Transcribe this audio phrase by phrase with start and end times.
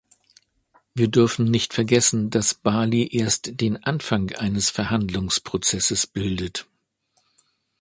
[0.95, 6.67] Wir dürfen nicht vergessen, dass Bali erst den Anfang eines Verhandlungsprozesses bildet.